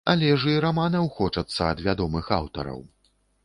[0.11, 2.79] Але ж і раманаў хочацца ад вядомых аўтараў.